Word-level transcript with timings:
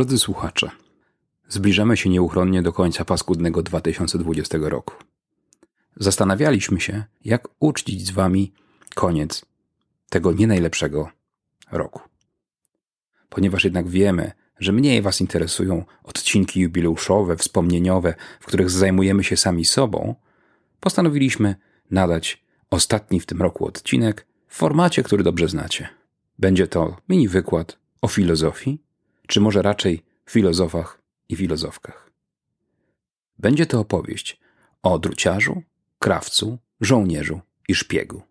Drodzy 0.00 0.18
słuchacze, 0.18 0.70
zbliżamy 1.48 1.96
się 1.96 2.10
nieuchronnie 2.10 2.62
do 2.62 2.72
końca 2.72 3.04
paskudnego 3.04 3.62
2020 3.62 4.58
roku. 4.60 4.94
Zastanawialiśmy 5.96 6.80
się, 6.80 7.04
jak 7.24 7.48
uczcić 7.58 8.06
z 8.06 8.10
Wami 8.10 8.52
koniec 8.94 9.44
tego 10.10 10.32
nie 10.32 10.46
najlepszego 10.46 11.10
roku. 11.72 12.00
Ponieważ 13.28 13.64
jednak 13.64 13.88
wiemy, 13.88 14.32
że 14.58 14.72
mniej 14.72 15.02
Was 15.02 15.20
interesują 15.20 15.84
odcinki 16.02 16.60
jubileuszowe, 16.60 17.36
wspomnieniowe, 17.36 18.14
w 18.40 18.46
których 18.46 18.70
zajmujemy 18.70 19.24
się 19.24 19.36
sami 19.36 19.64
sobą, 19.64 20.14
postanowiliśmy 20.80 21.54
nadać 21.90 22.44
ostatni 22.70 23.20
w 23.20 23.26
tym 23.26 23.42
roku 23.42 23.66
odcinek 23.66 24.26
w 24.48 24.56
formacie, 24.56 25.02
który 25.02 25.24
dobrze 25.24 25.48
znacie. 25.48 25.88
Będzie 26.38 26.68
to 26.68 26.96
mini 27.08 27.28
wykład 27.28 27.78
o 28.02 28.08
filozofii, 28.08 28.89
czy 29.30 29.40
może 29.40 29.62
raczej 29.62 30.02
filozofach 30.30 31.02
i 31.28 31.36
filozofkach. 31.36 32.10
Będzie 33.38 33.66
to 33.66 33.80
opowieść 33.80 34.40
o 34.82 34.98
druciarzu, 34.98 35.62
krawcu, 35.98 36.58
żołnierzu 36.80 37.40
i 37.68 37.74
szpiegu. 37.74 38.22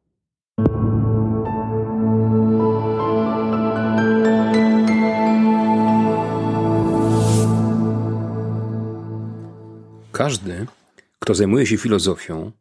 Każdy, 10.11 10.67
kto 11.19 11.35
zajmuje 11.35 11.65
się 11.65 11.77
filozofią, 11.77 12.51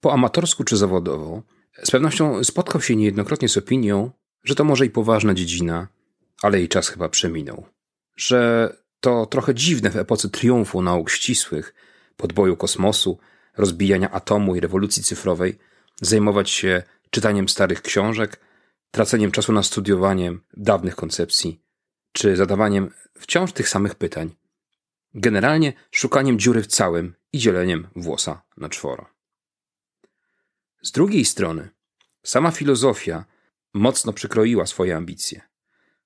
po 0.00 0.12
amatorsku 0.12 0.64
czy 0.64 0.76
zawodowo, 0.76 1.42
z 1.82 1.90
pewnością 1.90 2.44
spotkał 2.44 2.80
się 2.80 2.96
niejednokrotnie 2.96 3.48
z 3.48 3.56
opinią, 3.56 4.10
że 4.44 4.54
to 4.54 4.64
może 4.64 4.86
i 4.86 4.90
poważna 4.90 5.34
dziedzina, 5.34 5.88
ale 6.42 6.58
jej 6.58 6.68
czas 6.68 6.88
chyba 6.88 7.08
przeminął. 7.08 7.73
Że 8.16 8.72
to 9.00 9.26
trochę 9.26 9.54
dziwne 9.54 9.90
w 9.90 9.96
epoce 9.96 10.28
triumfu 10.28 10.82
nauk 10.82 11.10
ścisłych, 11.10 11.74
podboju 12.16 12.56
kosmosu, 12.56 13.18
rozbijania 13.56 14.10
atomu 14.10 14.56
i 14.56 14.60
rewolucji 14.60 15.02
cyfrowej, 15.02 15.58
zajmować 16.00 16.50
się 16.50 16.82
czytaniem 17.10 17.48
starych 17.48 17.82
książek, 17.82 18.40
traceniem 18.90 19.30
czasu 19.30 19.52
na 19.52 19.62
studiowaniem 19.62 20.40
dawnych 20.56 20.96
koncepcji, 20.96 21.60
czy 22.12 22.36
zadawaniem 22.36 22.90
wciąż 23.18 23.52
tych 23.52 23.68
samych 23.68 23.94
pytań. 23.94 24.34
Generalnie 25.14 25.72
szukaniem 25.90 26.38
dziury 26.38 26.62
w 26.62 26.66
całym 26.66 27.14
i 27.32 27.38
dzieleniem 27.38 27.88
włosa 27.96 28.42
na 28.56 28.68
czworo. 28.68 29.06
Z 30.82 30.92
drugiej 30.92 31.24
strony, 31.24 31.68
sama 32.22 32.50
filozofia 32.50 33.24
mocno 33.74 34.12
przykroiła 34.12 34.66
swoje 34.66 34.96
ambicje. 34.96 35.40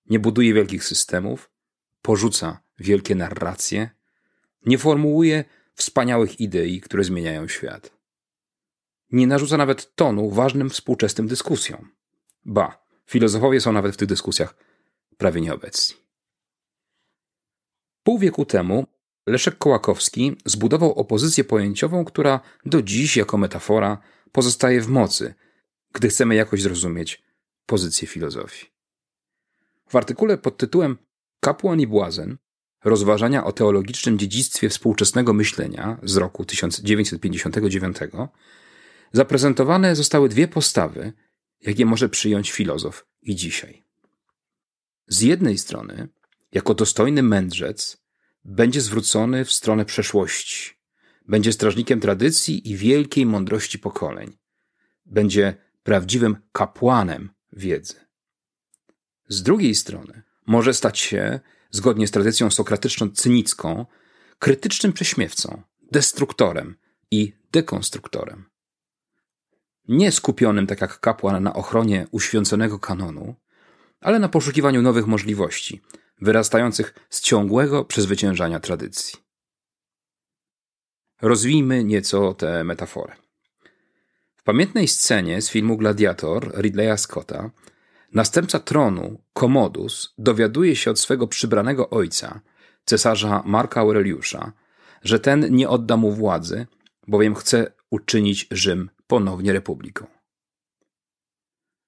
Nie 0.06 0.18
buduje 0.18 0.54
wielkich 0.54 0.84
systemów, 0.84 1.50
porzuca 2.02 2.60
wielkie 2.78 3.14
narracje, 3.14 3.90
nie 4.66 4.78
formułuje 4.78 5.44
wspaniałych 5.74 6.40
idei, 6.40 6.80
które 6.80 7.04
zmieniają 7.04 7.48
świat. 7.48 7.90
Nie 9.10 9.26
narzuca 9.26 9.56
nawet 9.56 9.94
tonu 9.94 10.30
ważnym 10.30 10.70
współczesnym 10.70 11.28
dyskusjom. 11.28 11.90
Ba, 12.44 12.84
filozofowie 13.06 13.60
są 13.60 13.72
nawet 13.72 13.94
w 13.94 13.96
tych 13.96 14.08
dyskusjach 14.08 14.54
prawie 15.16 15.40
nieobecni. 15.40 15.96
Pół 18.02 18.18
wieku 18.18 18.44
temu 18.44 18.86
Leszek 19.26 19.58
Kołakowski 19.58 20.36
zbudował 20.44 20.92
opozycję 20.92 21.44
pojęciową, 21.44 22.04
która 22.04 22.40
do 22.66 22.82
dziś 22.82 23.16
jako 23.16 23.38
metafora 23.38 23.98
pozostaje 24.32 24.80
w 24.80 24.88
mocy, 24.88 25.34
gdy 25.92 26.08
chcemy 26.08 26.34
jakoś 26.34 26.62
zrozumieć 26.62 27.22
pozycję 27.66 28.08
filozofii. 28.08 28.66
W 29.88 29.96
artykule 29.96 30.38
pod 30.38 30.56
tytułem 30.56 30.96
Kapłan 31.40 31.80
i 31.80 31.86
błazen 31.86 32.38
rozważania 32.84 33.44
o 33.44 33.52
teologicznym 33.52 34.18
dziedzictwie 34.18 34.68
współczesnego 34.68 35.32
myślenia 35.32 35.98
z 36.02 36.16
roku 36.16 36.44
1959 36.44 37.96
zaprezentowane 39.12 39.96
zostały 39.96 40.28
dwie 40.28 40.48
postawy, 40.48 41.12
jakie 41.60 41.86
może 41.86 42.08
przyjąć 42.08 42.52
filozof 42.52 43.06
i 43.22 43.36
dzisiaj. 43.36 43.84
Z 45.06 45.20
jednej 45.20 45.58
strony, 45.58 46.08
jako 46.52 46.74
dostojny 46.74 47.22
mędrzec, 47.22 48.02
będzie 48.44 48.80
zwrócony 48.80 49.44
w 49.44 49.52
stronę 49.52 49.84
przeszłości, 49.84 50.74
będzie 51.28 51.52
strażnikiem 51.52 52.00
tradycji 52.00 52.70
i 52.70 52.76
wielkiej 52.76 53.26
mądrości 53.26 53.78
pokoleń, 53.78 54.36
będzie 55.06 55.54
prawdziwym 55.82 56.36
kapłanem 56.52 57.30
wiedzy. 57.52 57.94
Z 59.28 59.42
drugiej 59.42 59.74
strony, 59.74 60.22
może 60.48 60.74
stać 60.74 60.98
się, 60.98 61.40
zgodnie 61.70 62.06
z 62.06 62.10
tradycją 62.10 62.48
sokratyczno-cynicką, 62.48 63.86
krytycznym 64.38 64.92
prześmiewcą, 64.92 65.62
destruktorem 65.92 66.76
i 67.10 67.32
dekonstruktorem. 67.52 68.44
Nie 69.88 70.12
skupionym, 70.12 70.66
tak 70.66 70.80
jak 70.80 71.00
kapłan, 71.00 71.42
na 71.42 71.54
ochronie 71.54 72.06
uświęconego 72.10 72.78
kanonu, 72.78 73.34
ale 74.00 74.18
na 74.18 74.28
poszukiwaniu 74.28 74.82
nowych 74.82 75.06
możliwości, 75.06 75.82
wyrastających 76.20 76.94
z 77.10 77.20
ciągłego 77.20 77.84
przezwyciężania 77.84 78.60
tradycji. 78.60 79.18
Rozwijmy 81.22 81.84
nieco 81.84 82.34
tę 82.34 82.64
metaforę. 82.64 83.16
W 84.36 84.42
pamiętnej 84.42 84.88
scenie 84.88 85.42
z 85.42 85.50
filmu 85.50 85.76
Gladiator 85.76 86.60
Ridleya 86.60 86.98
Scotta 86.98 87.50
następca 88.14 88.58
tronu, 88.58 89.22
Commodus, 89.32 90.14
dowiaduje 90.18 90.76
się 90.76 90.90
od 90.90 91.00
swego 91.00 91.26
przybranego 91.26 91.90
ojca, 91.90 92.40
cesarza 92.84 93.42
Marka 93.46 93.80
Aureliusza, 93.80 94.52
że 95.02 95.20
ten 95.20 95.54
nie 95.54 95.68
odda 95.68 95.96
mu 95.96 96.12
władzy, 96.12 96.66
bowiem 97.06 97.34
chce 97.34 97.72
uczynić 97.90 98.46
Rzym 98.50 98.90
ponownie 99.06 99.52
republiką. 99.52 100.06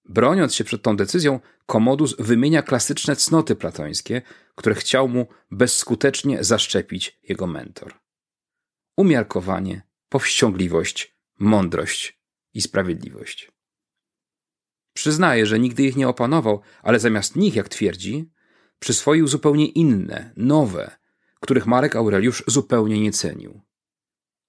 Broniąc 0.05 0.55
się 0.55 0.65
przed 0.65 0.83
tą 0.83 0.97
decyzją, 0.97 1.41
Komodus 1.67 2.17
wymienia 2.19 2.63
klasyczne 2.63 3.17
cnoty 3.17 3.57
platońskie, 3.57 4.23
które 4.55 4.75
chciał 4.75 5.09
mu 5.09 5.27
bezskutecznie 5.51 6.45
zaszczepić 6.45 7.21
jego 7.29 7.47
mentor. 7.47 7.95
Umiarkowanie, 8.97 9.83
powściągliwość, 10.09 11.17
mądrość 11.39 12.21
i 12.55 12.61
sprawiedliwość. 12.61 13.53
Przyznaje, 14.93 15.47
że 15.47 15.59
nigdy 15.59 15.83
ich 15.83 15.97
nie 15.97 16.09
opanował, 16.09 16.61
ale 16.83 17.01
zamiast 17.01 17.37
nich, 17.37 17.55
jak 17.55 17.69
twierdzi, 17.69 18.31
przyswoił 18.79 19.29
zupełnie 19.29 19.67
inne, 19.67 20.33
nowe, 20.37 20.91
których 21.41 21.67
Marek 21.67 21.97
Aureliusz 21.97 22.45
zupełnie 22.47 23.01
nie 23.01 23.13
cenił. 23.13 23.61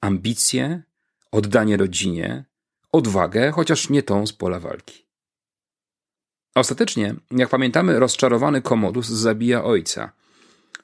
Ambicje, 0.02 0.84
oddanie 1.32 1.78
rodzinie, 1.78 2.46
odwagę, 2.92 3.52
chociaż 3.52 3.90
nie 3.90 4.04
tą 4.04 4.28
z 4.28 4.34
pola 4.34 4.60
walki. 4.60 5.08
Ostatecznie, 6.56 7.16
jak 7.32 7.50
pamiętamy, 7.50 8.00
rozczarowany 8.00 8.62
Komodus 8.62 9.08
zabija 9.08 9.64
ojca. 9.64 10.12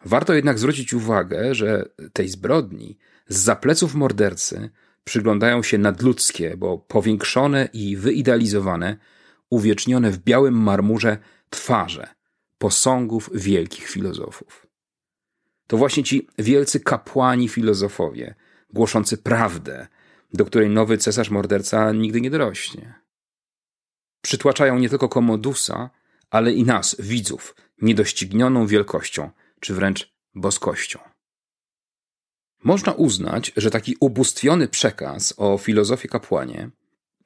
Warto 0.06 0.34
jednak 0.34 0.60
zwrócić 0.60 0.94
uwagę, 0.94 1.56
że 1.56 1.90
tej 2.14 2.30
zbrodni 2.30 2.98
z 3.28 3.38
zapleców 3.38 3.96
mordercy 3.96 4.70
przyglądają 5.04 5.64
się 5.64 5.78
nadludzkie, 5.78 6.58
bo 6.58 6.78
powiększone 6.78 7.70
i 7.74 7.98
wyidealizowane, 7.98 8.98
uwiecznione 9.50 10.12
w 10.12 10.18
białym 10.18 10.54
marmurze 10.54 11.18
twarze 11.50 12.08
posągów 12.58 13.30
wielkich 13.34 13.88
filozofów. 13.88 14.68
To 15.68 15.78
właśnie 15.78 16.04
ci 16.04 16.28
wielcy 16.38 16.80
kapłani 16.80 17.50
filozofowie, 17.50 18.36
głoszący 18.74 19.18
prawdę, 19.18 19.88
do 20.34 20.46
której 20.46 20.70
nowy 20.70 20.98
cesarz 20.98 21.30
morderca 21.30 21.92
nigdy 21.92 22.22
nie 22.22 22.30
dorośnie 22.30 23.08
przytłaczają 24.28 24.80
nie 24.80 24.90
tylko 24.90 25.10
Komodusa, 25.10 25.90
ale 26.30 26.54
i 26.54 26.64
nas, 26.64 26.96
widzów, 27.00 27.56
niedoścignioną 27.82 28.68
wielkością, 28.68 29.30
czy 29.60 29.74
wręcz 29.74 30.14
boskością. 30.36 31.00
Można 32.64 32.92
uznać, 32.92 33.52
że 33.58 33.72
taki 33.72 33.96
ubóstwiony 34.00 34.68
przekaz 34.68 35.34
o 35.38 35.58
filozofii 35.58 36.08
kapłanie 36.08 36.70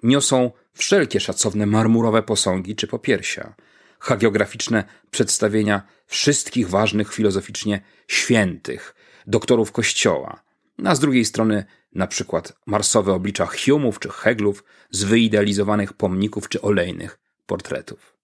niosą 0.03 0.51
wszelkie 0.73 1.19
szacowne 1.19 1.65
marmurowe 1.65 2.23
posągi 2.23 2.75
czy 2.75 2.87
popiersia, 2.87 3.55
hagiograficzne 3.99 4.83
przedstawienia 5.11 5.81
wszystkich 6.07 6.69
ważnych 6.69 7.13
filozoficznie 7.13 7.81
świętych, 8.07 8.95
doktorów 9.27 9.71
kościoła, 9.71 10.43
a 10.85 10.95
z 10.95 10.99
drugiej 10.99 11.25
strony 11.25 11.65
na 11.95 12.07
przykład 12.07 12.53
marsowe 12.65 13.13
oblicza 13.13 13.45
Hume'ów 13.45 13.99
czy 13.99 14.09
Heglów 14.09 14.63
z 14.91 15.03
wyidealizowanych 15.03 15.93
pomników 15.93 16.49
czy 16.49 16.61
olejnych 16.61 17.19
portretów. 17.45 18.17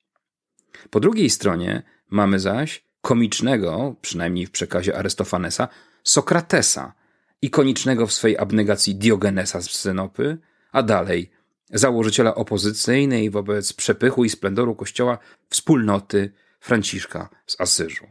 Po 0.90 1.00
drugiej 1.00 1.30
stronie 1.30 1.84
mamy 2.10 2.40
zaś 2.40 2.84
komicznego, 3.02 3.96
przynajmniej 4.02 4.46
w 4.46 4.52
przekazie 4.52 4.98
Arystofanesa, 4.98 5.68
Sokratesa, 6.04 6.94
ikonicznego 7.42 8.08
w 8.08 8.14
swej 8.14 8.38
abnegacji 8.38 8.96
Diogenesa 8.96 9.62
z 9.62 9.70
Synopy, 9.70 10.38
a 10.72 10.84
dalej 10.84 11.32
założyciela 11.70 12.36
opozycyjnej 12.36 13.30
wobec 13.30 13.74
przepychu 13.74 14.26
i 14.26 14.30
splendoru 14.30 14.76
kościoła 14.76 15.18
wspólnoty 15.50 16.34
Franciszka 16.60 17.30
z 17.48 17.62
Asyżu. 17.62 18.08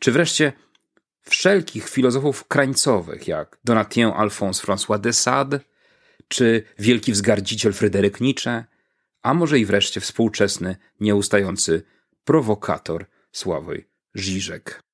czy 0.00 0.12
wreszcie 0.12 0.52
wszelkich 1.22 1.88
filozofów 1.88 2.48
krańcowych, 2.48 3.28
jak 3.28 3.58
Donatien 3.64 4.10
Alphonse 4.10 4.66
François 4.66 5.00
de 5.00 5.12
Sade, 5.12 5.60
czy 6.28 6.62
wielki 6.78 7.12
wzgardziciel 7.12 7.72
Fryderyk 7.72 8.20
Nietzsche, 8.20 8.64
a 9.22 9.34
może 9.34 9.58
i 9.58 9.66
wreszcie 9.66 10.00
współczesny, 10.00 10.76
nieustający 11.00 11.82
prowokator 12.24 13.06
Sławoj 13.32 13.88
Żyżek. 14.14 14.85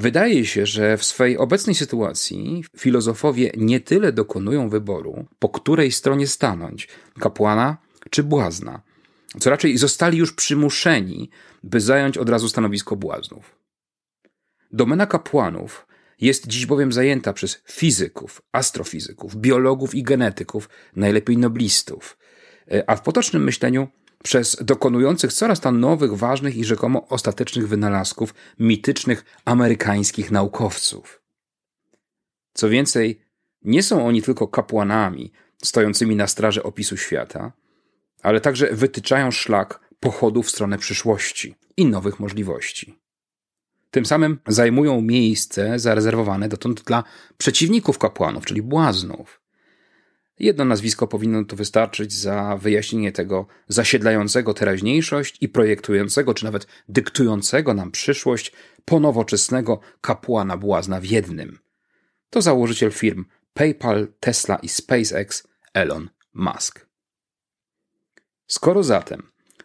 Wydaje 0.00 0.46
się, 0.46 0.66
że 0.66 0.96
w 0.96 1.04
swej 1.04 1.38
obecnej 1.38 1.74
sytuacji 1.74 2.64
filozofowie 2.76 3.50
nie 3.56 3.80
tyle 3.80 4.12
dokonują 4.12 4.68
wyboru, 4.68 5.26
po 5.38 5.48
której 5.48 5.92
stronie 5.92 6.26
stanąć 6.26 6.88
kapłana 7.18 7.76
czy 8.10 8.22
błazna, 8.22 8.82
co 9.40 9.50
raczej 9.50 9.78
zostali 9.78 10.18
już 10.18 10.32
przymuszeni, 10.32 11.30
by 11.62 11.80
zająć 11.80 12.18
od 12.18 12.28
razu 12.28 12.48
stanowisko 12.48 12.96
błaznów. 12.96 13.58
Domena 14.72 15.06
kapłanów 15.06 15.86
jest 16.20 16.46
dziś 16.46 16.66
bowiem 16.66 16.92
zajęta 16.92 17.32
przez 17.32 17.62
fizyków, 17.68 18.42
astrofizyków, 18.52 19.36
biologów 19.36 19.94
i 19.94 20.02
genetyków, 20.02 20.68
najlepiej 20.96 21.38
noblistów, 21.38 22.18
a 22.86 22.96
w 22.96 23.02
potocznym 23.02 23.44
myśleniu 23.44 23.88
przez 24.22 24.56
dokonujących 24.60 25.32
coraz 25.32 25.60
to 25.60 25.72
nowych, 25.72 26.16
ważnych 26.16 26.56
i 26.56 26.64
rzekomo 26.64 27.08
ostatecznych 27.08 27.68
wynalazków 27.68 28.34
mitycznych 28.58 29.24
amerykańskich 29.44 30.30
naukowców. 30.30 31.22
Co 32.54 32.68
więcej, 32.68 33.20
nie 33.62 33.82
są 33.82 34.06
oni 34.06 34.22
tylko 34.22 34.48
kapłanami 34.48 35.32
stojącymi 35.62 36.16
na 36.16 36.26
straży 36.26 36.62
opisu 36.62 36.96
świata, 36.96 37.52
ale 38.22 38.40
także 38.40 38.72
wytyczają 38.72 39.30
szlak 39.30 39.80
pochodu 40.00 40.42
w 40.42 40.50
stronę 40.50 40.78
przyszłości 40.78 41.54
i 41.76 41.86
nowych 41.86 42.20
możliwości. 42.20 42.98
Tym 43.90 44.06
samym 44.06 44.38
zajmują 44.46 45.00
miejsce 45.00 45.78
zarezerwowane 45.78 46.48
dotąd 46.48 46.82
dla 46.82 47.04
przeciwników 47.38 47.98
kapłanów, 47.98 48.46
czyli 48.46 48.62
błaznów. 48.62 49.39
Jedno 50.40 50.64
nazwisko 50.64 51.06
powinno 51.06 51.44
tu 51.44 51.56
wystarczyć 51.56 52.12
za 52.12 52.56
wyjaśnienie 52.56 53.12
tego 53.12 53.46
zasiedlającego 53.68 54.54
teraźniejszość 54.54 55.36
i 55.40 55.48
projektującego, 55.48 56.34
czy 56.34 56.44
nawet 56.44 56.66
dyktującego 56.88 57.74
nam 57.74 57.90
przyszłość 57.90 58.52
ponowoczesnego 58.84 59.80
kapłana 60.00 60.56
błazna 60.56 61.00
w 61.00 61.04
jednym. 61.04 61.58
To 62.30 62.42
założyciel 62.42 62.90
firm 62.90 63.24
PayPal, 63.54 64.08
Tesla 64.20 64.56
i 64.56 64.68
SpaceX 64.68 65.48
Elon 65.74 66.10
Musk. 66.34 66.86
Skoro 68.46 68.82
zatem 68.82 69.22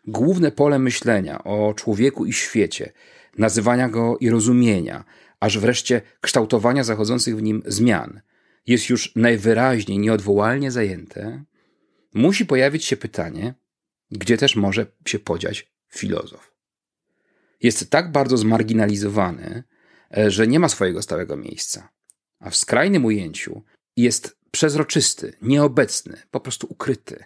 główne 0.08 0.52
pole 0.52 0.80
myślenia 0.80 1.44
o 1.44 1.74
człowieku 1.74 2.26
i 2.26 2.34
świecie, 2.34 2.92
nazywania 3.38 3.90
go 3.90 4.18
i 4.20 4.30
rozumienia, 4.30 5.04
aż 5.40 5.60
wreszcie 5.60 6.02
kształtowania 6.22 6.84
zachodzących 6.84 7.38
w 7.38 7.42
nim 7.42 7.64
zmian, 7.66 8.22
jest 8.68 8.90
już 8.90 9.16
najwyraźniej 9.16 10.00
nieodwołalnie 10.00 10.72
zajęte, 10.72 11.44
musi 12.14 12.46
pojawić 12.46 12.86
się 12.86 12.98
pytanie, 12.98 13.54
gdzie 14.12 14.38
też 14.38 14.56
może 14.56 14.86
się 15.06 15.20
podziać 15.20 15.72
filozof. 15.90 16.56
Jest 17.62 17.90
tak 17.90 18.12
bardzo 18.12 18.38
zmarginalizowany, 18.38 19.64
e, 20.18 20.32
że 20.32 20.48
nie 20.48 20.60
ma 20.60 20.70
swojego 20.70 21.02
stałego 21.02 21.38
miejsca, 21.38 21.90
a 22.40 22.50
w 22.50 22.56
skrajnym 22.56 23.06
ujęciu 23.06 23.64
jest 23.98 24.38
przezroczysty, 24.52 25.34
nieobecny, 25.42 26.18
po 26.32 26.40
prostu 26.40 26.68
ukryty. 26.70 27.24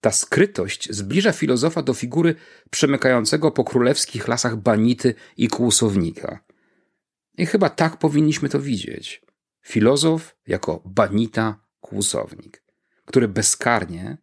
Ta 0.00 0.12
skrytość 0.12 0.92
zbliża 0.92 1.32
filozofa 1.32 1.82
do 1.82 1.94
figury 1.94 2.34
przemykającego 2.70 3.50
po 3.50 3.64
królewskich 3.64 4.28
lasach 4.28 4.56
banity 4.56 5.14
i 5.36 5.48
kłusownika. 5.48 6.44
I 7.38 7.46
chyba 7.46 7.70
tak 7.70 7.98
powinniśmy 7.98 8.48
to 8.48 8.60
widzieć. 8.60 9.25
Filozof 9.66 10.36
jako 10.46 10.82
banita, 10.84 11.60
kłusownik, 11.80 12.62
który 13.04 13.28
bezkarnie, 13.28 14.18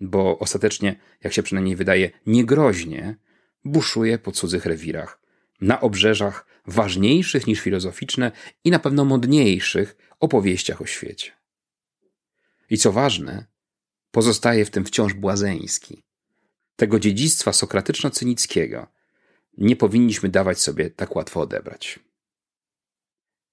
bo 0.00 0.38
ostatecznie, 0.38 0.96
jak 1.24 1.32
się 1.32 1.42
przynajmniej 1.42 1.76
wydaje, 1.76 2.10
niegroźnie, 2.26 3.16
buszuje 3.64 4.18
po 4.18 4.32
cudzych 4.32 4.66
rewirach, 4.66 5.20
na 5.60 5.80
obrzeżach 5.80 6.46
ważniejszych 6.66 7.46
niż 7.46 7.60
filozoficzne 7.60 8.32
i 8.64 8.70
na 8.70 8.78
pewno 8.78 9.04
modniejszych 9.04 9.96
opowieściach 10.20 10.82
o 10.82 10.86
świecie. 10.86 11.32
I 12.70 12.78
co 12.78 12.92
ważne, 12.92 13.46
pozostaje 14.10 14.64
w 14.64 14.70
tym 14.70 14.84
wciąż 14.84 15.14
błazeński. 15.14 16.02
Tego 16.76 16.98
dziedzictwa 16.98 17.50
sokratyczno-cynickiego 17.50 18.86
nie 19.58 19.76
powinniśmy 19.76 20.28
dawać 20.28 20.60
sobie 20.60 20.90
tak 20.90 21.16
łatwo 21.16 21.40
odebrać. 21.40 22.07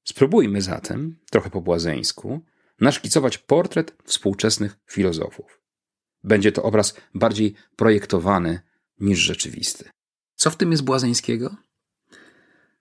Spróbujmy 0.06 0.62
zatem, 0.62 1.18
trochę 1.30 1.50
po 1.50 1.62
błazeńsku, 1.62 2.42
naszkicować 2.82 3.38
portret 3.38 3.94
współczesnych 4.04 4.78
filozofów. 4.88 5.62
Będzie 6.24 6.52
to 6.52 6.64
obraz 6.64 6.96
bardziej 7.14 7.56
projektowany 7.76 8.60
niż 9.00 9.20
rzeczywisty. 9.20 9.90
Co 10.36 10.52
w 10.52 10.56
tym 10.56 10.72
jest 10.72 10.84
błazeńskiego? 10.84 11.56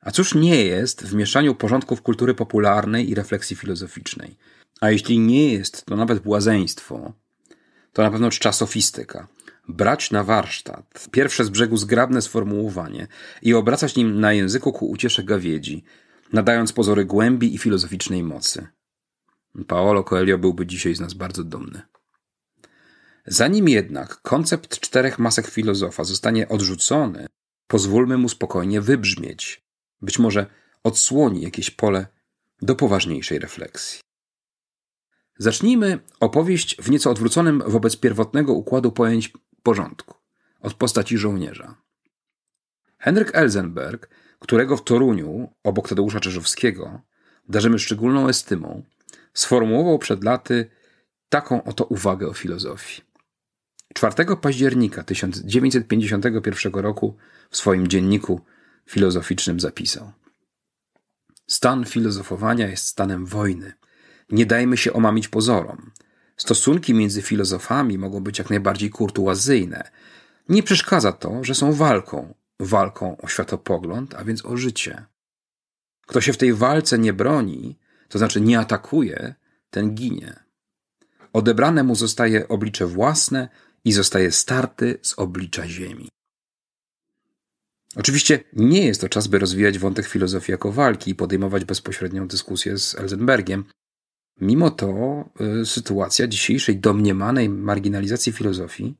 A 0.00 0.10
cóż 0.10 0.34
nie 0.34 0.64
jest 0.64 1.04
w 1.04 1.14
mieszaniu 1.14 1.54
porządków 1.54 2.02
kultury 2.02 2.34
popularnej 2.34 3.10
i 3.10 3.14
refleksji 3.14 3.56
filozoficznej? 3.56 4.36
A 4.80 4.90
jeśli 4.90 5.18
nie 5.18 5.52
jest 5.52 5.84
to 5.84 5.96
nawet 5.96 6.18
błazeństwo, 6.18 7.12
to 7.92 8.02
na 8.02 8.10
pewno 8.10 8.30
czcza 8.30 8.52
sofistyka. 8.52 9.28
Brać 9.68 10.10
na 10.10 10.24
warsztat 10.24 11.08
pierwsze 11.10 11.44
z 11.44 11.48
brzegu 11.48 11.76
zgrabne 11.76 12.22
sformułowanie 12.22 13.06
i 13.42 13.54
obracać 13.54 13.96
nim 13.96 14.20
na 14.20 14.32
języku 14.32 14.72
ku 14.72 14.90
uciesze 14.90 15.22
gawiedzi, 15.22 15.84
nadając 16.32 16.72
pozory 16.72 17.04
głębi 17.04 17.54
i 17.54 17.58
filozoficznej 17.58 18.22
mocy. 18.22 18.66
Paolo 19.66 20.04
Coelho 20.04 20.38
byłby 20.38 20.66
dzisiaj 20.66 20.94
z 20.94 21.00
nas 21.00 21.14
bardzo 21.14 21.44
dumny. 21.44 21.82
Zanim 23.26 23.68
jednak 23.68 24.22
koncept 24.22 24.80
czterech 24.80 25.18
masek 25.18 25.46
filozofa 25.46 26.04
zostanie 26.04 26.48
odrzucony, 26.48 27.26
pozwólmy 27.66 28.18
mu 28.18 28.28
spokojnie 28.28 28.80
wybrzmieć. 28.80 29.64
Być 30.02 30.18
może 30.18 30.46
odsłoni 30.82 31.42
jakieś 31.42 31.70
pole 31.70 32.06
do 32.62 32.74
poważniejszej 32.74 33.38
refleksji. 33.38 34.00
Zacznijmy 35.38 35.98
opowieść 36.20 36.76
w 36.82 36.90
nieco 36.90 37.10
odwróconym 37.10 37.62
wobec 37.66 37.96
pierwotnego 37.96 38.52
układu 38.52 38.92
pojęć 38.92 39.32
porządku, 39.62 40.14
od 40.60 40.74
postaci 40.74 41.18
żołnierza. 41.18 41.76
Henryk 42.98 43.30
Elzenberg, 43.34 44.08
którego 44.44 44.76
w 44.76 44.84
Toruniu, 44.84 45.48
obok 45.64 45.88
Tadeusza 45.88 46.20
Czerzowskiego, 46.20 47.00
darzymy 47.48 47.78
szczególną 47.78 48.28
estymą, 48.28 48.82
sformułował 49.34 49.98
przed 49.98 50.24
laty 50.24 50.70
taką 51.28 51.64
oto 51.64 51.84
uwagę 51.84 52.28
o 52.28 52.32
filozofii. 52.32 53.02
4 53.94 54.36
października 54.36 55.02
1951 55.02 56.72
roku 56.72 57.16
w 57.50 57.56
swoim 57.56 57.88
dzienniku 57.88 58.40
filozoficznym 58.86 59.60
zapisał: 59.60 60.12
Stan 61.46 61.84
filozofowania 61.84 62.68
jest 62.68 62.86
stanem 62.86 63.26
wojny– 63.26 63.72
nie 64.30 64.46
dajmy 64.46 64.76
się 64.76 64.92
omamić 64.92 65.28
pozorom. 65.28 65.90
Stosunki 66.36 66.94
między 66.94 67.22
filozofami 67.22 67.98
mogą 67.98 68.20
być 68.20 68.38
jak 68.38 68.50
najbardziej 68.50 68.90
kurtuazyjne. 68.90 69.90
Nie 70.48 70.62
przeszkadza 70.62 71.12
to, 71.12 71.44
że 71.44 71.54
są 71.54 71.72
walką. 71.72 72.34
Walką 72.60 73.16
o 73.16 73.28
światopogląd, 73.28 74.14
a 74.14 74.24
więc 74.24 74.44
o 74.46 74.56
życie. 74.56 75.04
Kto 76.06 76.20
się 76.20 76.32
w 76.32 76.36
tej 76.36 76.54
walce 76.54 76.98
nie 76.98 77.12
broni, 77.12 77.78
to 78.08 78.18
znaczy 78.18 78.40
nie 78.40 78.58
atakuje, 78.58 79.34
ten 79.70 79.94
ginie. 79.94 80.44
Odebrane 81.32 81.82
mu 81.82 81.94
zostaje 81.94 82.48
oblicze 82.48 82.86
własne 82.86 83.48
i 83.84 83.92
zostaje 83.92 84.32
starty 84.32 84.98
z 85.02 85.18
oblicza 85.18 85.68
ziemi. 85.68 86.08
Oczywiście 87.96 88.44
nie 88.52 88.86
jest 88.86 89.00
to 89.00 89.08
czas, 89.08 89.26
by 89.26 89.38
rozwijać 89.38 89.78
wątek 89.78 90.06
filozofii 90.06 90.52
jako 90.52 90.72
walki 90.72 91.10
i 91.10 91.14
podejmować 91.14 91.64
bezpośrednią 91.64 92.28
dyskusję 92.28 92.78
z 92.78 92.94
Elzenbergiem, 92.94 93.64
Mimo 94.40 94.70
to 94.70 95.24
y, 95.62 95.66
sytuacja 95.66 96.26
dzisiejszej 96.26 96.78
domniemanej 96.78 97.48
marginalizacji 97.48 98.32
filozofii 98.32 98.94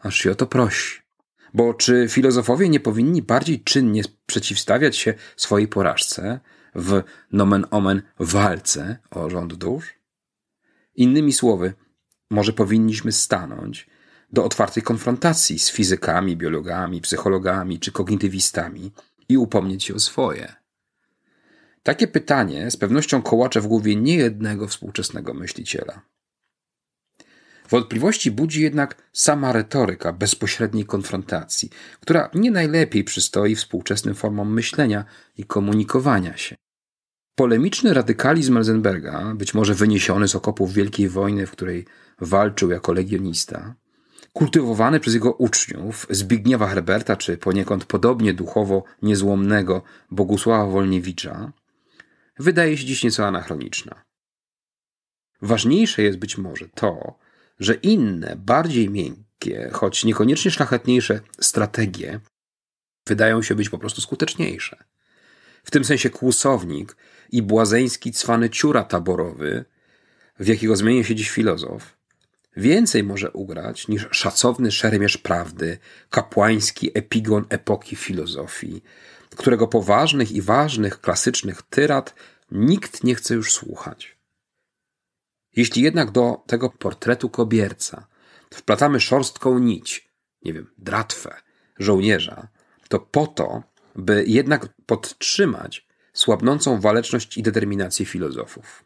aż 0.00 0.16
się 0.16 0.30
o 0.30 0.34
to 0.34 0.46
prosi. 0.46 1.05
Bo 1.54 1.74
czy 1.74 2.06
filozofowie 2.08 2.68
nie 2.68 2.80
powinni 2.80 3.22
bardziej 3.22 3.60
czynnie 3.60 4.02
przeciwstawiać 4.26 4.96
się 4.96 5.14
swojej 5.36 5.68
porażce 5.68 6.40
w 6.74 7.02
nomen 7.32 7.66
omen 7.70 8.02
walce 8.18 8.98
o 9.10 9.30
rząd 9.30 9.54
dusz? 9.54 9.94
Innymi 10.94 11.32
słowy, 11.32 11.74
może 12.30 12.52
powinniśmy 12.52 13.12
stanąć 13.12 13.86
do 14.32 14.44
otwartej 14.44 14.82
konfrontacji 14.82 15.58
z 15.58 15.70
fizykami, 15.70 16.36
biologami, 16.36 17.00
psychologami 17.00 17.80
czy 17.80 17.92
kognitywistami 17.92 18.92
i 19.28 19.38
upomnieć 19.38 19.84
się 19.84 19.94
o 19.94 19.98
swoje. 19.98 20.54
Takie 21.82 22.08
pytanie 22.08 22.70
z 22.70 22.76
pewnością 22.76 23.22
kołacze 23.22 23.60
w 23.60 23.66
głowie 23.66 23.96
niejednego 23.96 24.68
współczesnego 24.68 25.34
myśliciela. 25.34 26.02
Wątpliwości 27.70 28.30
budzi 28.30 28.62
jednak 28.62 29.02
sama 29.12 29.52
retoryka 29.52 30.12
bezpośredniej 30.12 30.84
konfrontacji, 30.84 31.70
która 32.00 32.30
nie 32.34 32.50
najlepiej 32.50 33.04
przystoi 33.04 33.54
współczesnym 33.54 34.14
formom 34.14 34.54
myślenia 34.54 35.04
i 35.36 35.44
komunikowania 35.44 36.36
się. 36.36 36.56
Polemiczny 37.34 37.94
radykalizm 37.94 38.56
Elzenberga, 38.56 39.34
być 39.34 39.54
może 39.54 39.74
wyniesiony 39.74 40.28
z 40.28 40.34
okopów 40.34 40.72
Wielkiej 40.72 41.08
Wojny, 41.08 41.46
w 41.46 41.50
której 41.50 41.84
walczył 42.20 42.70
jako 42.70 42.92
legionista, 42.92 43.74
kultywowany 44.32 45.00
przez 45.00 45.14
jego 45.14 45.32
uczniów 45.32 46.06
Zbigniewa 46.10 46.66
Herberta, 46.66 47.16
czy 47.16 47.36
poniekąd 47.36 47.84
podobnie 47.84 48.34
duchowo 48.34 48.84
niezłomnego 49.02 49.82
Bogusława 50.10 50.66
Wolniewicza, 50.66 51.52
wydaje 52.38 52.76
się 52.76 52.84
dziś 52.84 53.04
nieco 53.04 53.26
anachroniczna. 53.26 54.02
Ważniejsze 55.42 56.02
jest 56.02 56.18
być 56.18 56.38
może 56.38 56.68
to, 56.68 57.18
że 57.60 57.74
inne, 57.74 58.36
bardziej 58.36 58.90
miękkie, 58.90 59.70
choć 59.72 60.04
niekoniecznie 60.04 60.50
szlachetniejsze 60.50 61.20
strategie 61.40 62.20
wydają 63.06 63.42
się 63.42 63.54
być 63.54 63.68
po 63.68 63.78
prostu 63.78 64.00
skuteczniejsze. 64.00 64.84
W 65.64 65.70
tym 65.70 65.84
sensie 65.84 66.10
kłusownik 66.10 66.96
i 67.32 67.42
błazeński 67.42 68.12
cwany 68.12 68.50
ciura 68.50 68.84
taborowy, 68.84 69.64
w 70.38 70.46
jakiego 70.46 70.76
zmienia 70.76 71.04
się 71.04 71.14
dziś 71.14 71.30
filozof, 71.30 71.96
więcej 72.56 73.04
może 73.04 73.30
ugrać 73.30 73.88
niż 73.88 74.08
szacowny 74.10 74.72
szermierz 74.72 75.18
prawdy, 75.18 75.78
kapłański 76.10 76.90
epigon 76.94 77.44
epoki 77.48 77.96
filozofii, 77.96 78.82
którego 79.36 79.68
poważnych 79.68 80.32
i 80.32 80.42
ważnych 80.42 81.00
klasycznych 81.00 81.62
tyrad 81.62 82.14
nikt 82.50 83.04
nie 83.04 83.14
chce 83.14 83.34
już 83.34 83.52
słuchać. 83.52 84.15
Jeśli 85.56 85.82
jednak 85.82 86.10
do 86.10 86.42
tego 86.46 86.70
portretu 86.70 87.30
kobierca 87.30 88.06
wplatamy 88.54 89.00
szorstką 89.00 89.58
nić, 89.58 90.10
nie 90.42 90.52
wiem, 90.52 90.70
dratwę 90.78 91.36
żołnierza, 91.78 92.48
to 92.88 92.98
po 93.00 93.26
to, 93.26 93.62
by 93.96 94.24
jednak 94.26 94.68
podtrzymać 94.86 95.86
słabnącą 96.12 96.80
waleczność 96.80 97.38
i 97.38 97.42
determinację 97.42 98.06
filozofów. 98.06 98.84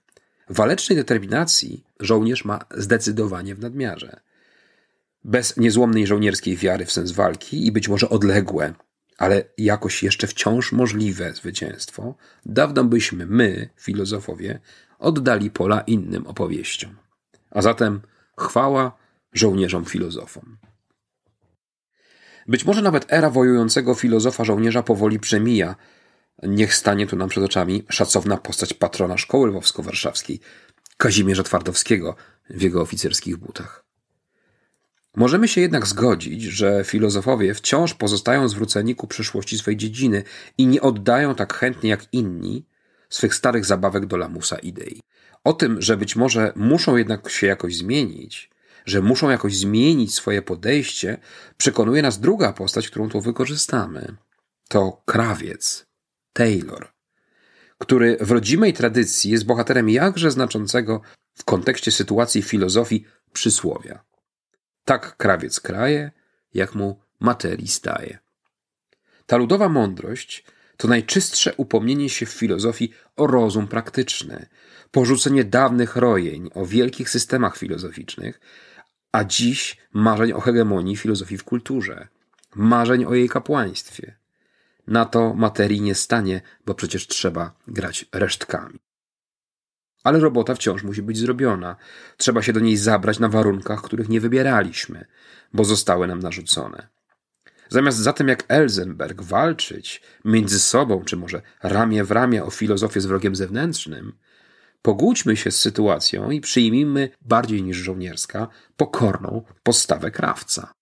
Walecznej 0.49 0.97
determinacji 0.97 1.85
żołnierz 2.01 2.45
ma 2.45 2.59
zdecydowanie 2.71 3.55
w 3.55 3.61
nadmiarze. 3.61 4.21
Bez 5.25 5.57
niezłomnej 5.57 6.07
żołnierskiej 6.07 6.57
wiary 6.57 6.85
w 6.85 6.93
sens 6.93 7.13
walki 7.13 7.67
i 7.67 7.73
być 7.73 7.89
może 7.89 8.09
odległe, 8.09 8.75
ale 9.19 9.45
jakoś 9.59 10.03
jeszcze 10.03 10.27
wciąż 10.27 10.73
możliwe 10.73 11.35
zwycięstwo, 11.35 12.15
dawno 12.47 12.85
byśmy 12.85 13.27
my, 13.27 13.69
filozofowie, 13.77 14.61
oddali 15.01 15.51
pola 15.51 15.81
innym 15.81 16.27
opowieściom. 16.27 16.97
A 17.51 17.63
zatem 17.63 18.01
chwała 18.39 18.93
żołnierzom 19.33 19.85
filozofom. 19.85 20.57
Być 22.49 22.65
może 22.65 22.83
nawet 22.83 23.13
era 23.13 23.31
wojującego 23.31 23.95
filozofa 23.95 24.45
żołnierza 24.45 24.83
powoli 24.83 25.21
przemija. 25.21 25.77
Niech 26.43 26.75
stanie 26.75 27.07
tu 27.07 27.17
nam 27.17 27.29
przed 27.29 27.45
oczami 27.45 27.85
szacowna 27.89 28.37
postać 28.37 28.75
patrona 28.75 29.19
szkoły 29.19 29.49
lwowsko-warszawskiej, 29.49 30.41
Kazimierza 30.97 31.43
Twardowskiego 31.43 32.17
w 32.51 32.63
jego 32.63 32.81
oficerskich 32.81 33.37
butach. 33.37 33.85
Możemy 35.17 35.49
się 35.49 35.61
jednak 35.61 35.87
zgodzić, 35.87 36.43
że 36.43 36.85
filozofowie 36.85 37.55
wciąż 37.55 37.95
pozostają 37.95 38.49
zwróceni 38.49 38.95
ku 38.95 39.07
przeszłości 39.07 39.59
swej 39.59 39.77
dziedziny 39.77 40.23
i 40.59 40.67
nie 40.67 40.81
oddają 40.81 41.35
tak 41.35 41.55
chętnie 41.55 41.91
jak 41.91 42.07
inni 42.13 42.67
swych 43.11 43.35
starych 43.35 43.65
zabawek 43.65 44.07
do 44.07 44.17
lamusa 44.17 44.59
idei. 44.59 45.01
O 45.45 45.53
tym, 45.53 45.83
że 45.83 45.97
być 45.97 46.17
może 46.17 46.53
muszą 46.57 46.97
jednak 46.97 47.31
się 47.31 47.47
jakoś 47.47 47.77
zmienić, 47.77 48.51
że 48.87 49.03
muszą 49.03 49.31
jakoś 49.31 49.57
zmienić 49.57 50.15
swoje 50.15 50.43
podejście, 50.43 51.19
przekonuje 51.57 52.03
nas 52.03 52.21
druga 52.21 52.53
postać, 52.53 52.89
którą 52.89 53.09
tu 53.09 53.21
wykorzystamy. 53.21 54.17
To 54.69 55.03
krawiec, 55.07 55.87
Taylor, 56.33 56.93
który 57.79 58.17
w 58.21 58.31
rodzimej 58.31 58.73
tradycji 58.73 59.31
jest 59.31 59.47
bohaterem 59.47 59.89
jakże 59.89 60.31
znaczącego 60.31 61.01
w 61.35 61.45
kontekście 61.45 61.91
sytuacji 61.91 62.43
filozofii 62.43 63.05
przysłowia. 63.33 64.05
Tak 64.85 65.17
krawiec 65.17 65.61
kraje, 65.61 66.11
jak 66.55 66.75
mu 66.75 67.01
materii 67.21 67.69
staje. 67.69 68.19
Ta 69.27 69.37
ludowa 69.37 69.69
mądrość 69.69 70.45
to 70.81 70.89
najczystsze 70.89 71.55
upomnienie 71.57 72.09
się 72.09 72.27
w 72.27 72.31
filozofii 72.31 72.93
o 73.17 73.27
rozum 73.27 73.69
praktyczny, 73.69 74.47
porzucenie 74.91 75.45
dawnych 75.45 75.97
rojeń 75.97 76.51
o 76.55 76.67
wielkich 76.67 77.11
systemach 77.11 77.57
filozoficznych, 77.57 78.41
a 79.13 79.25
dziś 79.25 79.77
marzeń 79.93 80.33
o 80.33 80.41
hegemonii 80.41 80.97
filozofii 80.97 81.39
w 81.39 81.45
kulturze, 81.45 82.09
marzeń 82.55 83.05
o 83.05 83.15
jej 83.15 83.29
kapłaństwie. 83.29 84.17
Na 84.87 85.05
to 85.05 85.35
materii 85.35 85.81
nie 85.81 85.95
stanie, 85.95 86.41
bo 86.67 86.75
przecież 86.75 87.07
trzeba 87.07 87.53
grać 87.69 88.07
resztkami. 88.13 88.79
Ale 90.05 90.21
robota 90.21 90.55
wciąż 90.55 90.83
musi 90.83 91.03
być 91.03 91.19
zrobiona. 91.19 91.77
Trzeba 92.17 92.43
się 92.43 92.53
do 92.53 92.61
niej 92.61 92.77
zabrać 92.77 93.19
na 93.19 93.29
warunkach, 93.29 93.83
których 93.83 94.09
nie 94.09 94.21
wybieraliśmy, 94.21 95.07
bo 95.53 95.65
zostały 95.65 96.09
nam 96.09 96.19
narzucone. 96.19 97.00
Zamiast 97.71 97.99
zatem 97.99 98.29
jak 98.29 98.45
Elzenberg 98.49 99.23
walczyć 99.23 100.03
między 100.25 100.61
sobą, 100.61 101.05
czy 101.05 101.17
może 101.17 101.43
ramię 101.63 102.05
w 102.05 102.11
ramię 102.11 102.45
o 102.45 102.51
filozofię 102.51 103.01
z 103.01 103.07
wrogiem 103.07 103.37
zewnętrznym, 103.37 104.13
pogódźmy 104.83 105.37
się 105.37 105.51
z 105.51 105.61
sytuacją 105.61 106.31
i 106.31 106.41
przyjmijmy 106.41 107.11
bardziej 107.21 107.63
niż 107.63 107.77
żołnierska 107.77 108.49
pokorną 108.77 109.43
postawę 109.63 110.11
krawca. 110.11 110.73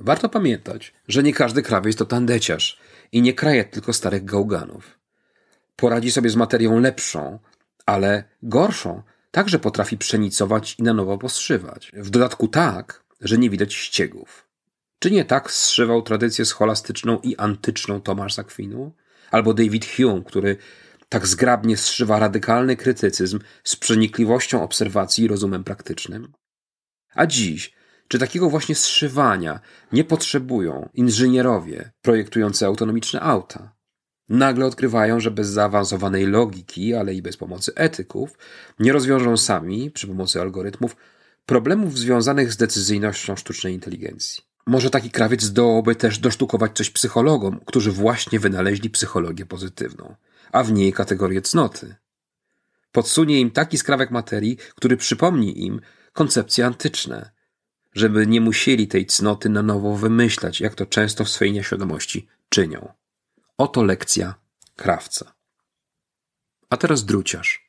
Warto 0.00 0.28
pamiętać, 0.28 0.94
że 1.08 1.22
nie 1.22 1.32
każdy 1.32 1.62
krawiec 1.62 1.96
to 1.96 2.04
tandeciarz 2.04 2.80
i 3.12 3.22
nie 3.22 3.34
kraje 3.34 3.64
tylko 3.64 3.92
starych 3.92 4.24
gałganów. 4.24 4.98
Poradzi 5.76 6.10
sobie 6.12 6.30
z 6.30 6.36
materią 6.36 6.80
lepszą, 6.80 7.38
ale 7.86 8.24
gorszą 8.42 9.02
także 9.30 9.58
potrafi 9.58 9.98
przenicować 9.98 10.74
i 10.78 10.82
na 10.82 10.92
nowo 10.92 11.18
poszywać. 11.18 11.92
W 11.94 12.10
dodatku 12.10 12.48
tak, 12.48 13.04
że 13.20 13.38
nie 13.38 13.50
widać 13.50 13.74
ściegów. 13.74 14.45
Czy 14.98 15.10
nie 15.10 15.24
tak 15.24 15.52
zszywał 15.52 16.02
tradycję 16.02 16.44
scholastyczną 16.44 17.18
i 17.18 17.36
antyczną 17.36 18.00
Tomasz 18.00 18.38
Akwinu? 18.38 18.92
Albo 19.30 19.54
David 19.54 19.86
Hume, 19.96 20.22
który 20.24 20.56
tak 21.08 21.26
zgrabnie 21.26 21.76
zszywa 21.76 22.18
radykalny 22.18 22.76
krytycyzm 22.76 23.38
z 23.64 23.76
przenikliwością 23.76 24.62
obserwacji 24.62 25.24
i 25.24 25.28
rozumem 25.28 25.64
praktycznym? 25.64 26.32
A 27.14 27.26
dziś, 27.26 27.74
czy 28.08 28.18
takiego 28.18 28.50
właśnie 28.50 28.74
zszywania 28.74 29.60
nie 29.92 30.04
potrzebują 30.04 30.88
inżynierowie 30.94 31.92
projektujący 32.02 32.66
autonomiczne 32.66 33.20
auta? 33.20 33.76
Nagle 34.28 34.66
odkrywają, 34.66 35.20
że 35.20 35.30
bez 35.30 35.48
zaawansowanej 35.48 36.26
logiki, 36.26 36.94
ale 36.94 37.14
i 37.14 37.22
bez 37.22 37.36
pomocy 37.36 37.72
etyków, 37.74 38.38
nie 38.78 38.92
rozwiążą 38.92 39.36
sami, 39.36 39.90
przy 39.90 40.06
pomocy 40.06 40.40
algorytmów, 40.40 40.96
problemów 41.46 41.98
związanych 41.98 42.52
z 42.52 42.56
decyzyjnością 42.56 43.36
sztucznej 43.36 43.74
inteligencji. 43.74 44.45
Może 44.66 44.90
taki 44.90 45.10
krawiec 45.10 45.42
zdołałby 45.42 45.94
też 45.96 46.18
dosztukować 46.18 46.76
coś 46.76 46.90
psychologom, 46.90 47.60
którzy 47.66 47.92
właśnie 47.92 48.40
wynaleźli 48.40 48.90
psychologię 48.90 49.46
pozytywną, 49.46 50.14
a 50.52 50.64
w 50.64 50.72
niej 50.72 50.92
kategorię 50.92 51.42
cnoty. 51.42 51.94
Podsunie 52.92 53.40
im 53.40 53.50
taki 53.50 53.78
skrawek 53.78 54.10
materii, 54.10 54.56
który 54.56 54.96
przypomni 54.96 55.64
im 55.66 55.80
koncepcje 56.12 56.66
antyczne, 56.66 57.30
żeby 57.92 58.26
nie 58.26 58.40
musieli 58.40 58.88
tej 58.88 59.06
cnoty 59.06 59.48
na 59.48 59.62
nowo 59.62 59.96
wymyślać, 59.96 60.60
jak 60.60 60.74
to 60.74 60.86
często 60.86 61.24
w 61.24 61.28
swojej 61.28 61.54
nieświadomości 61.54 62.28
czynią. 62.48 62.92
Oto 63.58 63.82
lekcja 63.82 64.34
krawca. 64.76 65.34
A 66.70 66.76
teraz 66.76 67.04
druciarz. 67.04 67.65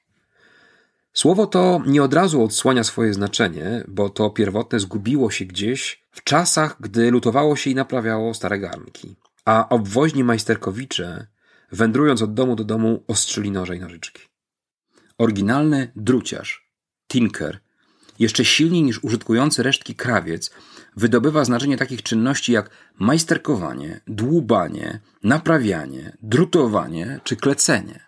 Słowo 1.17 1.47
to 1.47 1.81
nie 1.85 2.03
od 2.03 2.13
razu 2.13 2.43
odsłania 2.43 2.83
swoje 2.83 3.13
znaczenie, 3.13 3.83
bo 3.87 4.09
to 4.09 4.29
pierwotne 4.29 4.79
zgubiło 4.79 5.31
się 5.31 5.45
gdzieś 5.45 6.03
w 6.11 6.23
czasach, 6.23 6.77
gdy 6.79 7.11
lutowało 7.11 7.55
się 7.55 7.69
i 7.69 7.75
naprawiało 7.75 8.33
stare 8.33 8.59
garnki. 8.59 9.15
A 9.45 9.69
obwoźni 9.69 10.23
majsterkowicze, 10.23 11.27
wędrując 11.71 12.21
od 12.21 12.33
domu 12.33 12.55
do 12.55 12.63
domu, 12.63 13.03
ostrzyli 13.07 13.51
noże 13.51 13.75
i 13.75 13.79
nożyczki. 13.79 14.21
Oryginalny 15.17 15.91
druciarz, 15.95 16.71
tinker, 17.07 17.59
jeszcze 18.19 18.45
silniej 18.45 18.83
niż 18.83 19.03
użytkujący 19.03 19.63
resztki 19.63 19.95
krawiec, 19.95 20.51
wydobywa 20.95 21.45
znaczenie 21.45 21.77
takich 21.77 22.03
czynności 22.03 22.51
jak 22.51 22.69
majsterkowanie, 22.99 24.01
dłubanie, 24.07 24.99
naprawianie, 25.23 26.17
drutowanie 26.21 27.19
czy 27.23 27.35
klecenie. 27.35 28.06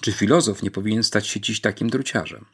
Czy 0.00 0.12
filozof 0.12 0.62
nie 0.62 0.70
powinien 0.70 1.04
stać 1.04 1.26
się 1.26 1.40
dziś 1.40 1.60
takim 1.60 1.90
druciarzem? 1.90 2.44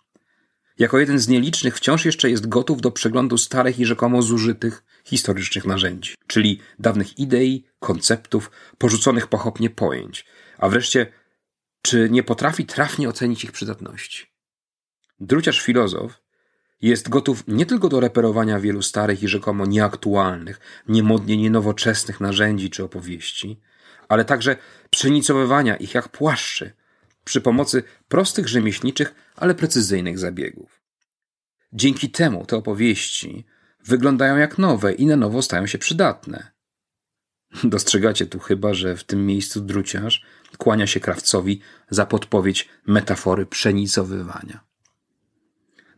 Jako 0.78 0.98
jeden 0.98 1.18
z 1.18 1.28
nielicznych 1.28 1.76
wciąż 1.76 2.04
jeszcze 2.04 2.30
jest 2.30 2.48
gotów 2.48 2.80
do 2.80 2.90
przeglądu 2.90 3.38
starych 3.38 3.78
i 3.78 3.86
rzekomo 3.86 4.22
zużytych 4.22 4.84
historycznych 5.04 5.64
narzędzi, 5.64 6.14
czyli 6.26 6.60
dawnych 6.78 7.18
idei, 7.18 7.64
konceptów, 7.80 8.50
porzuconych 8.78 9.26
pochopnie 9.26 9.70
pojęć, 9.70 10.26
a 10.58 10.68
wreszcie 10.68 11.06
czy 11.82 12.10
nie 12.10 12.22
potrafi 12.22 12.66
trafnie 12.66 13.08
ocenić 13.08 13.44
ich 13.44 13.52
przydatności. 13.52 14.26
Druciarz 15.20 15.60
filozof 15.60 16.20
Jest 16.82 17.08
gotów 17.08 17.44
nie 17.48 17.66
tylko 17.66 17.88
do 17.88 18.00
reperowania 18.00 18.60
wielu 18.60 18.82
starych 18.82 19.22
i 19.22 19.28
rzekomo 19.28 19.66
nieaktualnych, 19.66 20.60
niemodnie 20.88 21.36
nienowoczesnych 21.36 22.20
narzędzi 22.20 22.70
czy 22.70 22.84
opowieści, 22.84 23.60
ale 24.08 24.24
także 24.24 24.56
przenicowywania 24.90 25.76
ich 25.76 25.94
jak 25.94 26.08
płaszczy 26.08 26.72
przy 27.24 27.40
pomocy 27.40 27.82
prostych 28.08 28.48
rzemieślniczych, 28.48 29.14
ale 29.36 29.54
precyzyjnych 29.54 30.18
zabiegów. 30.18 30.82
Dzięki 31.72 32.10
temu 32.10 32.46
te 32.46 32.56
opowieści 32.56 33.44
wyglądają 33.84 34.36
jak 34.36 34.58
nowe 34.58 34.92
i 34.92 35.06
na 35.06 35.16
nowo 35.16 35.42
stają 35.42 35.66
się 35.66 35.78
przydatne. 35.78 36.50
Dostrzegacie 37.64 38.26
tu 38.26 38.38
chyba, 38.38 38.74
że 38.74 38.96
w 38.96 39.04
tym 39.04 39.26
miejscu 39.26 39.60
druciarz 39.60 40.24
kłania 40.58 40.86
się 40.86 41.00
krawcowi 41.00 41.60
za 41.90 42.06
podpowiedź 42.06 42.68
metafory 42.86 43.46
przenicowywania. 43.46 44.60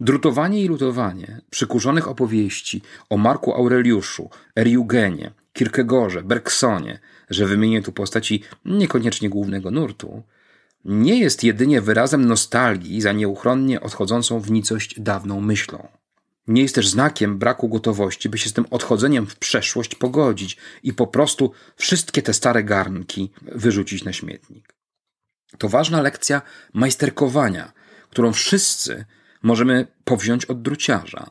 Drutowanie 0.01 0.63
i 0.63 0.69
lutowanie 0.69 1.41
przykurzonych 1.51 2.09
opowieści 2.09 2.83
o 3.11 3.17
Marku 3.17 3.55
Aureliuszu, 3.55 4.31
Eriugenie, 4.57 5.31
Kierkegaarze, 5.53 6.23
Bergsonie, 6.23 6.99
że 7.31 7.47
wymienię 7.47 7.83
tu 7.83 7.93
postaci 7.93 8.43
niekoniecznie 8.65 9.31
głównego 9.31 9.71
nurtu, 9.71 10.23
nie 10.87 11.19
jest 11.19 11.45
jedynie 11.45 11.81
wyrazem 11.81 12.25
nostalgii 12.25 13.01
za 13.01 13.13
nieuchronnie 13.13 13.81
odchodzącą 13.81 14.41
w 14.41 14.51
nicość 14.51 15.01
dawną 15.01 15.41
myślą. 15.41 15.89
Nie 16.49 16.63
jest 16.63 16.75
też 16.75 16.89
znakiem 16.89 17.39
braku 17.39 17.69
gotowości, 17.69 18.29
by 18.29 18.39
się 18.39 18.51
z 18.51 18.53
tym 18.53 18.67
odchodzeniem 18.71 19.27
w 19.27 19.37
przeszłość 19.37 19.95
pogodzić 19.95 20.57
i 20.83 20.95
po 20.95 21.07
prostu 21.07 21.53
wszystkie 21.77 22.23
te 22.23 22.35
stare 22.35 22.65
garnki 22.65 23.31
wyrzucić 23.43 24.05
na 24.05 24.13
śmietnik. 24.13 24.75
To 25.59 25.69
ważna 25.69 26.03
lekcja 26.03 26.43
majsterkowania, 26.73 27.73
którą 28.11 28.33
wszyscy 28.33 29.05
możemy 29.43 29.87
powziąć 30.05 30.45
od 30.45 30.63
druciarza. 30.63 31.31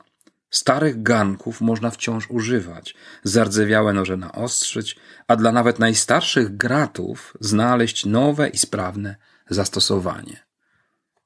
Starych 0.50 1.02
garnków 1.02 1.60
można 1.60 1.90
wciąż 1.90 2.30
używać, 2.30 2.94
zardzewiałe 3.24 3.92
noże 3.92 4.16
naostrzyć, 4.16 4.96
a 5.28 5.36
dla 5.36 5.52
nawet 5.52 5.78
najstarszych 5.78 6.56
gratów 6.56 7.34
znaleźć 7.40 8.06
nowe 8.06 8.48
i 8.48 8.58
sprawne 8.58 9.16
zastosowanie. 9.50 10.46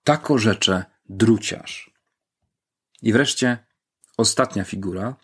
Tako 0.05 0.39
rzecze 0.39 0.85
druciarz. 1.09 1.91
I 3.03 3.13
wreszcie 3.13 3.59
ostatnia 4.17 4.65
figura, 4.65 5.17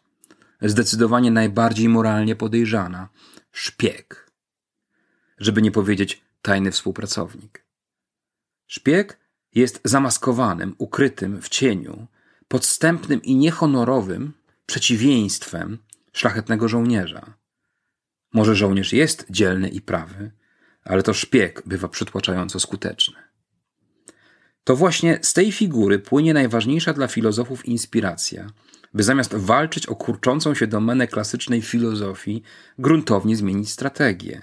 zdecydowanie 0.63 1.31
najbardziej 1.31 1.89
moralnie 1.89 2.37
podejrzana 2.37 3.09
szpieg. 3.53 4.31
Żeby 5.39 5.63
nie 5.63 5.71
powiedzieć 5.71 6.23
tajny 6.43 6.71
współpracownik. 6.71 7.65
Szpieg 8.67 9.19
jest 9.55 9.81
zamaskowanym, 9.85 10.75
ukrytym 10.79 11.43
w 11.43 11.49
cieniu, 11.49 12.07
podstępnym 12.49 13.23
i 13.23 13.37
niehonorowym 13.37 14.33
przeciwieństwem 14.67 15.79
szlachetnego 16.13 16.69
żołnierza. 16.69 17.35
Może 18.33 18.57
żołnierz 18.57 18.93
jest 18.93 19.27
dzielny 19.31 19.69
i 19.69 19.81
prawy, 19.81 20.31
ale 20.89 21.03
to 21.03 21.15
szpieg 21.15 21.63
bywa 21.67 21.89
przytłaczająco 21.89 22.61
skuteczny. 22.61 23.17
To 24.65 24.77
właśnie 24.77 25.19
z 25.23 25.33
tej 25.33 25.53
figury 25.53 25.99
płynie 25.99 26.35
najważniejsza 26.35 26.93
dla 26.93 27.09
filozofów 27.09 27.67
inspiracja, 27.67 28.47
by 28.95 29.03
zamiast 29.03 29.35
walczyć 29.35 29.87
o 29.87 29.97
kurczącą 29.97 30.55
się 30.55 30.67
domenę 30.67 31.07
klasycznej 31.07 31.63
filozofii, 31.63 32.43
gruntownie 32.79 33.37
zmienić 33.37 33.71
strategię. 33.71 34.43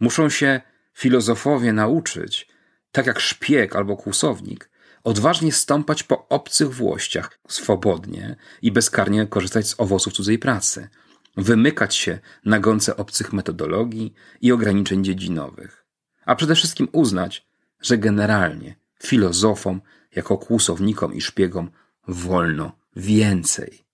Muszą 0.00 0.28
się 0.28 0.60
filozofowie 0.94 1.72
nauczyć, 1.72 2.48
tak 2.92 3.06
jak 3.06 3.20
szpieg 3.20 3.76
albo 3.76 3.96
kłusownik, 3.96 4.70
odważnie 5.04 5.52
stąpać 5.52 6.02
po 6.02 6.28
obcych 6.28 6.74
włościach, 6.74 7.38
swobodnie 7.48 8.36
i 8.62 8.72
bezkarnie 8.72 9.26
korzystać 9.26 9.68
z 9.68 9.80
owoców 9.80 10.12
cudzej 10.12 10.38
pracy, 10.38 10.88
wymykać 11.36 11.94
się 11.94 12.18
na 12.44 12.60
gące 12.60 12.96
obcych 12.96 13.32
metodologii 13.32 14.14
i 14.40 14.52
ograniczeń 14.52 15.04
dziedzinowych, 15.04 15.86
a 16.26 16.34
przede 16.34 16.54
wszystkim 16.54 16.88
uznać, 16.92 17.46
że 17.80 17.98
generalnie 17.98 18.74
filozofom, 19.02 19.80
jako 20.16 20.38
kłusownikom 20.38 21.14
i 21.14 21.20
szpiegom 21.20 21.70
wolno 22.08 22.72
więcej. 22.96 23.84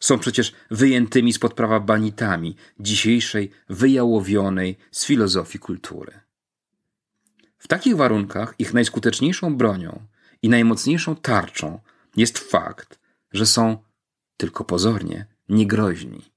Są 0.00 0.18
przecież 0.18 0.52
wyjętymi 0.70 1.32
spod 1.32 1.54
prawa 1.54 1.80
banitami 1.80 2.56
dzisiejszej 2.80 3.50
wyjałowionej 3.68 4.76
z 4.90 5.04
filozofii 5.04 5.58
kultury. 5.58 6.20
W 7.58 7.68
takich 7.68 7.96
warunkach 7.96 8.54
ich 8.58 8.74
najskuteczniejszą 8.74 9.56
bronią 9.56 10.06
i 10.42 10.48
najmocniejszą 10.48 11.16
tarczą 11.16 11.80
jest 12.16 12.38
fakt, 12.38 12.98
że 13.32 13.46
są 13.46 13.78
tylko 14.36 14.64
pozornie 14.64 15.26
niegroźni. 15.48 16.29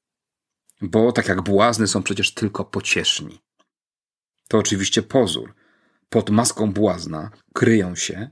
Bo 0.81 1.11
tak 1.11 1.27
jak 1.27 1.41
błazny 1.41 1.87
są 1.87 2.03
przecież 2.03 2.33
tylko 2.33 2.65
pocieszni. 2.65 3.39
To 4.47 4.57
oczywiście 4.57 5.01
pozór. 5.01 5.53
Pod 6.09 6.29
maską 6.29 6.73
błazna 6.73 7.31
kryją 7.53 7.95
się, 7.95 8.29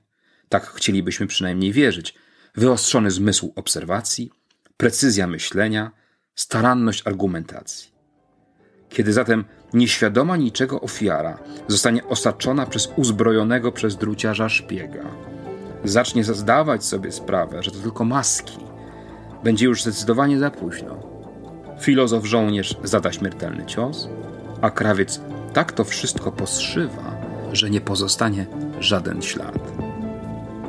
tak 0.50 0.68
chcielibyśmy 0.68 1.28
przynajmniej 1.28 1.72
wierzyć, 1.72 2.16
wyostrzony 2.56 3.12
zmysł 3.12 3.54
obserwacji, 3.56 4.32
precyzja 4.78 5.28
myślenia, 5.28 5.92
staranność 6.36 7.08
argumentacji. 7.08 7.92
Kiedy 8.90 9.14
zatem 9.14 9.46
nieświadoma 9.74 10.38
niczego 10.38 10.82
ofiara 10.82 11.40
zostanie 11.68 12.06
osaczona 12.06 12.66
przez 12.66 12.90
uzbrojonego 12.96 13.72
przez 13.72 13.98
druciarza 13.98 14.50
szpiega, 14.50 15.06
zacznie 15.84 16.24
zdawać 16.24 16.86
sobie 16.86 17.12
sprawę, 17.12 17.64
że 17.64 17.72
to 17.72 17.78
tylko 17.78 18.06
maski, 18.06 18.58
będzie 19.44 19.66
już 19.66 19.84
zdecydowanie 19.84 20.40
za 20.40 20.52
późno. 20.52 21.11
Filozof 21.82 22.26
żołnierz 22.26 22.76
zada 22.84 23.12
śmiertelny 23.12 23.66
cios, 23.66 24.10
a 24.62 24.72
krawiec 24.72 25.22
tak 25.54 25.72
to 25.72 25.84
wszystko 25.84 26.32
poszywa, 26.32 27.16
że 27.54 27.70
nie 27.70 27.82
pozostanie 27.82 28.46
żaden 28.80 29.22
ślad. 29.22 29.72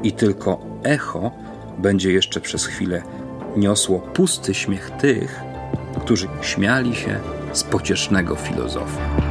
I 0.03 0.13
tylko 0.13 0.61
echo 0.83 1.31
będzie 1.79 2.13
jeszcze 2.13 2.41
przez 2.41 2.67
chwilę 2.67 3.03
niosło 3.57 3.99
pusty 3.99 4.55
śmiech 4.55 4.91
tych, 4.91 5.41
którzy 6.01 6.29
śmiali 6.43 6.95
się 6.97 7.21
z 7.53 7.65
pociesznego 7.65 8.37
filozofa. 8.37 9.22